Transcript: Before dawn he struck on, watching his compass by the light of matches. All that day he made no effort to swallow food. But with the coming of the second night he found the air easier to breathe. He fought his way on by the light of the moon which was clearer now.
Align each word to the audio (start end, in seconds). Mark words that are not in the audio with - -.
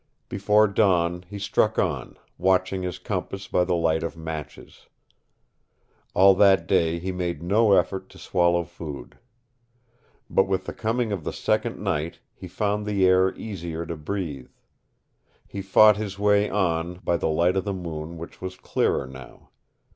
Before 0.29 0.67
dawn 0.67 1.25
he 1.29 1.37
struck 1.37 1.77
on, 1.77 2.17
watching 2.39 2.81
his 2.81 2.97
compass 2.97 3.47
by 3.47 3.63
the 3.63 3.75
light 3.75 4.01
of 4.01 4.17
matches. 4.17 4.87
All 6.15 6.33
that 6.33 6.65
day 6.65 6.97
he 6.97 7.11
made 7.11 7.43
no 7.43 7.73
effort 7.73 8.09
to 8.09 8.17
swallow 8.17 8.63
food. 8.63 9.19
But 10.27 10.45
with 10.47 10.65
the 10.65 10.73
coming 10.73 11.11
of 11.11 11.23
the 11.23 11.31
second 11.31 11.77
night 11.77 12.17
he 12.33 12.47
found 12.47 12.87
the 12.87 13.05
air 13.05 13.31
easier 13.35 13.85
to 13.85 13.95
breathe. 13.95 14.49
He 15.47 15.61
fought 15.61 15.97
his 15.97 16.17
way 16.17 16.49
on 16.49 16.95
by 17.03 17.15
the 17.17 17.29
light 17.29 17.55
of 17.55 17.63
the 17.63 17.71
moon 17.71 18.17
which 18.17 18.41
was 18.41 18.57
clearer 18.57 19.05
now. 19.05 19.49